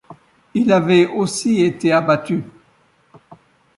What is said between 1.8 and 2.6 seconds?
abattu.